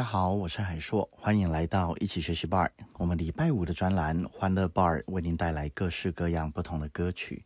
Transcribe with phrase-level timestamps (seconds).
[0.00, 2.70] 大家好，我是海硕，欢迎来到一起学习 bar。
[2.94, 7.44] 我们礼拜五的专栏欢乐 bar 为您带来各式各样不同的歌曲。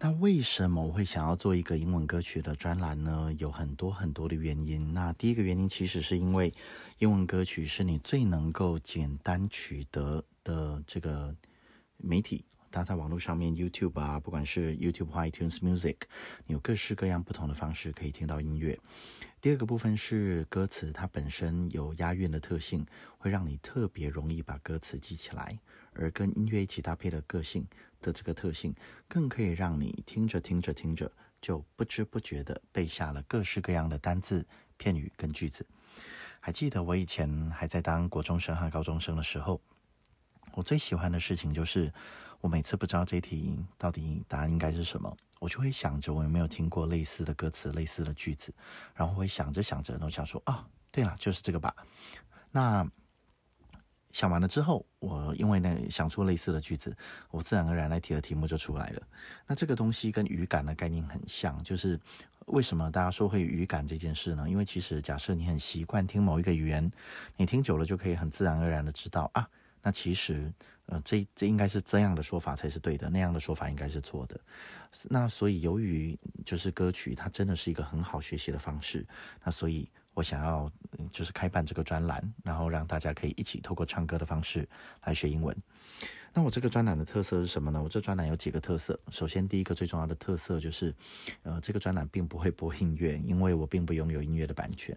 [0.00, 3.32] 那为什么我会想要做一个英文歌曲的专栏呢？
[3.38, 4.92] 有很多很多的原因。
[4.92, 6.52] 那第一个原因其实是因为
[6.98, 11.32] 英文歌曲是你最能够简单取得的这个
[11.98, 12.44] 媒体。
[12.72, 15.94] 它在网络上面，YouTube 啊，不管是 YouTube 或 iTunes Music，
[16.48, 18.76] 有各式各样不同的方式可以听到音乐。
[19.44, 22.82] 第二个部分是歌词，它本身有押韵的特性，
[23.18, 25.58] 会让你特别容易把歌词记起来，
[25.92, 27.66] 而跟音乐一起搭配的个性
[28.00, 28.74] 的这个特性，
[29.06, 31.12] 更可以让你听着听着听着，
[31.42, 34.46] 就不知不觉的背下了各式各样的单字、
[34.78, 35.66] 片语跟句子。
[36.40, 39.60] 还记得我以前还在当国中生和高中生的时候，
[40.54, 41.92] 我最喜欢的事情就是，
[42.40, 45.14] 我每次不知道这题到底答案应该是什么。
[45.44, 48.50] 我就会想着我有没有听过类似的歌词、类似的句子，
[48.94, 51.76] 然后会想着想着，然后想说啊，对了，就是这个吧。
[52.50, 52.88] 那
[54.10, 56.96] 想完了之后，我因为呢想出类似的句子，
[57.30, 59.02] 我自然而然来提的题目就出来了。
[59.46, 62.00] 那这个东西跟语感的概念很像，就是
[62.46, 64.48] 为什么大家说会语感这件事呢？
[64.48, 66.90] 因为其实假设你很习惯听某一个语言，
[67.36, 69.46] 你听久了就可以很自然而然的知道啊。
[69.82, 70.50] 那其实，
[70.86, 74.38] 呃，这这应该是这样的说法才是对的，那样的说法应该是错的。
[75.08, 79.06] 那所以，由于就是歌曲，它真的是一个很好学习的方式。
[79.42, 80.70] 那所以我想要
[81.10, 84.68] 就是开办这个专栏，然后让大家可以一起透过唱歌的方式
[85.04, 85.56] 来学英文。
[86.36, 87.80] 那我这个专栏的特色是什么呢？
[87.80, 88.98] 我这专栏有几个特色。
[89.08, 90.92] 首先，第一个最重要的特色就是，
[91.44, 94.96] 呃，这个专栏并不会播音乐，因为我并不拥有音乐的版权。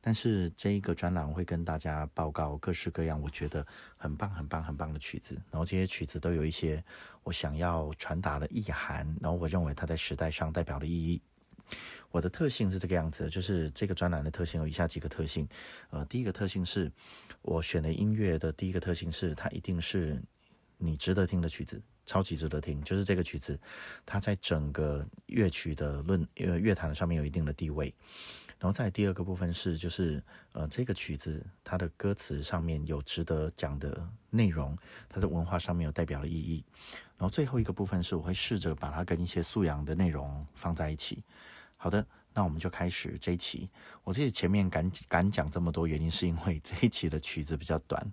[0.00, 3.64] 但是这一个专栏会跟大家报告各式各样我觉得
[3.96, 6.82] 很棒、很棒、很棒的曲子，然后这些曲子都有一些
[7.22, 11.22] 我想要传达的意涵，然后我认为它在时代上代表的意义。
[12.10, 15.48] 我的特性是这个样子，就是这个专栏的特性有以下几个特性。
[15.90, 16.90] 呃，第一个特性是
[17.40, 20.20] 我选的音乐的第一个特性是它一定是。
[20.84, 23.58] 你值得听的曲子，超级值得听，就是这个曲子，
[24.04, 27.94] 它在整个乐曲的论乐乐坛上面有一定的地位。
[28.58, 30.22] 然后在第二个部分是，就是
[30.52, 34.76] 呃这个曲子它的歌词上面有值得讲的内容，
[35.08, 36.64] 它的文化上面有代表的意义。
[37.16, 41.22] 然后最后一个部分是我会试着把它跟一些素养的内容放在一起。
[41.76, 43.68] 好的，那我们就开始这一期。
[44.04, 48.12] 我自己前面敢敢讲这么多，原因是因为这一期的曲子比较短。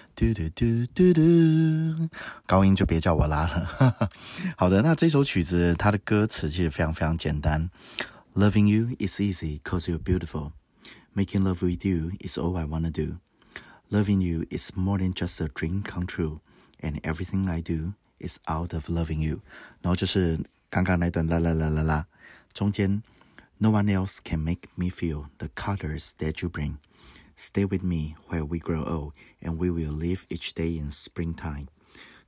[0.20, 2.08] 嘟嘟嘟嘟嘟，
[2.46, 4.08] 高音就别叫我拉了。
[4.56, 7.70] 好的，那这首曲子它的歌词其实非常非常简单。
[8.34, 10.52] Loving you is easy cause you're beautiful.
[11.14, 13.18] Making love with you is all I wanna do.
[13.90, 16.40] Loving you is more than just a dream come true.
[16.80, 19.40] And everything I do is out of loving you.
[19.80, 20.38] 然后就是
[20.68, 22.06] 刚刚那段啦啦啦啦啦，
[22.52, 23.02] 中间
[23.58, 26.74] No one else can make me feel the colors that you bring.
[27.36, 31.68] Stay with me while we grow old, and we will live each day in springtime.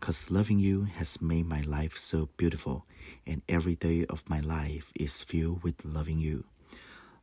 [0.00, 2.84] Cause loving you has made my life so beautiful,
[3.26, 6.44] and every day of my life is filled with loving you.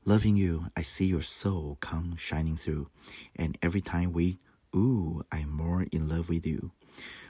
[0.04, 2.90] Loving you, I see your soul come shining through,
[3.36, 4.40] and every time we,
[4.76, 6.72] ooh, I'm more in love with you.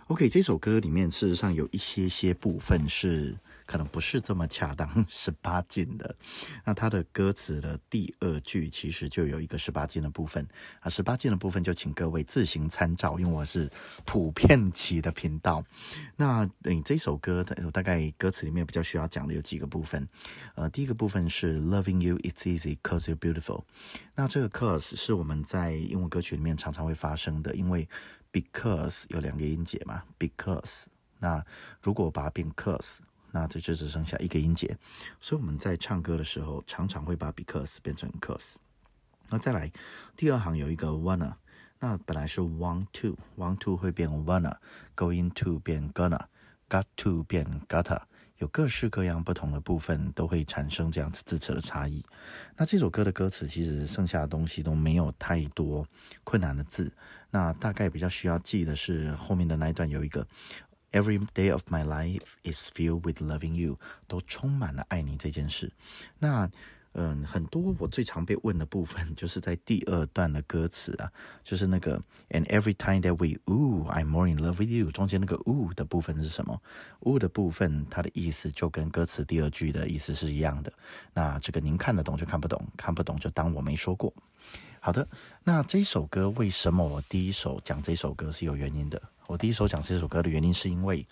[0.08, 3.40] OK，这首歌里面事实上有一些些部分是
[3.71, 6.13] 可能不是这么恰当 十八禁的，
[6.65, 10.45] 那它的歌词的第二句其实就有一个十八禁的部分
[10.81, 13.71] 啊，十八禁的部分就请各位自行参照，因为我是
[14.05, 15.65] 普遍级的频道。
[16.17, 20.09] 那你这首歌的大概歌词里面比较需要讲的有几个部分，
[20.57, 23.63] 呃，第一个部分是 Loving you it's easy cause you're beautiful。
[24.17, 27.89] 那这个 cause 是我们在英文歌曲里面常常会发生的，因为
[28.33, 30.87] because 有两个音节嘛，because。
[31.21, 31.45] 那
[31.81, 32.99] 如果把它变 cause。
[33.33, 34.77] 那这就只剩下一个音节，
[35.21, 38.57] 所以我们在唱歌的时候常常会把 because 变成 cause。
[39.29, 39.71] 那再来
[40.17, 41.35] 第二行有一个 wanna，
[41.79, 48.03] 那本来是 want to，want to 会变 wanna，going to 变 gonna，got to 变 gotta，
[48.39, 52.05] 有各式各样不同的部分都会产生这样子字词的差异。
[52.57, 55.87] 那这首歌的歌词其实剩下的东西都没有太多
[56.25, 56.93] 困难的字，
[57.31, 60.27] 那大概比较需要记的是后面的那一段有一个。
[60.93, 63.79] Every day of my life is filled with loving you，
[64.09, 65.73] 都充满了爱你这件事。
[66.19, 66.51] 那
[66.93, 71.09] 嗯，很多我最常被问的部分， 就是在第二段的歌词啊，
[71.45, 76.61] 就是那个 And every time that we ooh, I'm more in love with you，中间那个 ooh 的部分是什么
[77.03, 80.73] ？ooh 的部分，它的意思就跟歌词第二句的意思是一样的。
[81.15, 84.13] 那这个您看得懂就看不懂，看不懂就当我没说过。
[84.81, 85.07] 好的，
[85.45, 89.01] 那这首歌为什么我第一首讲这首歌是有原因的？
[89.31, 91.07] 我第一首讲这首歌的原因是因为。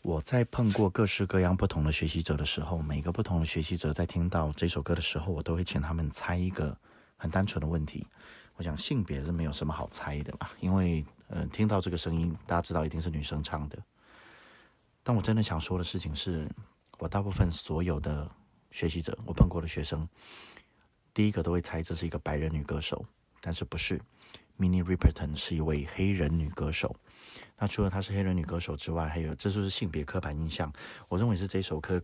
[0.00, 6.76] 我在碰过各式各样不同的学习者的时候，每个不同的学习者在听到这首歌的时候，我都会请他们猜一个
[7.16, 8.06] 很单纯的问题。
[8.56, 13.78] 我想性别是没有什么好猜的嘛，因为呃，听到这个声音，大家知道一定是女生唱的。
[15.02, 16.46] 但我真的想说的事情是，
[16.98, 18.30] 我大部分所有的
[18.70, 20.06] 学习者，我碰过的学生，
[21.14, 23.04] 第一个都会猜这是一个白人女歌手，
[23.40, 24.00] 但是不是。
[24.58, 26.94] Mini Riperton 是一位黑人女歌手。
[27.58, 30.72] 那除了她是黑人女歌手之外，还有这就是性别刻板印象。
[31.08, 32.02] 我认为是这首歌。